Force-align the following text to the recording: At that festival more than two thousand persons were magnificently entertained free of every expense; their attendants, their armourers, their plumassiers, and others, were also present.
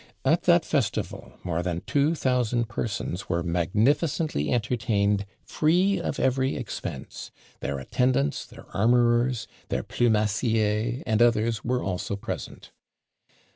At 0.25 0.45
that 0.45 0.65
festival 0.65 1.33
more 1.43 1.61
than 1.61 1.81
two 1.85 2.15
thousand 2.15 2.67
persons 2.67 3.29
were 3.29 3.43
magnificently 3.43 4.51
entertained 4.51 5.27
free 5.43 5.99
of 5.99 6.19
every 6.19 6.55
expense; 6.55 7.29
their 7.59 7.77
attendants, 7.77 8.47
their 8.47 8.65
armourers, 8.75 9.47
their 9.69 9.83
plumassiers, 9.83 11.03
and 11.05 11.21
others, 11.21 11.63
were 11.63 11.83
also 11.83 12.15
present. 12.15 12.71